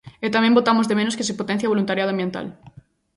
[0.25, 2.47] E tamén botamos de menos que se potencie o voluntariado ambiental.